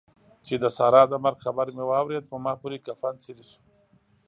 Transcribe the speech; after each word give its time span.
چې 0.45 0.55
د 0.63 0.65
سارا 0.77 1.01
د 1.09 1.13
مرګ 1.23 1.37
خبر 1.45 1.67
مې 1.75 1.83
واورېد؛ 1.89 2.25
په 2.31 2.37
ما 2.43 2.53
پورې 2.61 2.77
کفن 2.87 3.13
څيرې 3.23 3.45
شو. 3.51 3.61